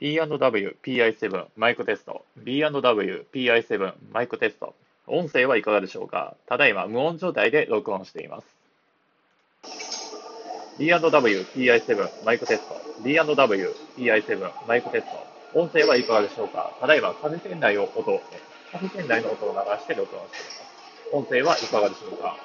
[0.00, 2.24] B&W PI7 マイクテスト。
[2.38, 4.74] B&W PI7 マイクテスト。
[5.06, 6.36] 音声はいかがでしょうか？
[6.46, 8.46] ただいま無音状態で録音しています。
[10.78, 12.80] B&W PI7 マイクテスト。
[13.04, 15.06] B&W PI7 マイクテス
[15.52, 15.60] ト。
[15.60, 16.72] 音声はいかがでしょうか？
[16.80, 18.22] ただいまカフェ店内を音、
[18.72, 21.12] 風船内の音を流して録音しています。
[21.12, 22.38] 音声はいかがでしょうか？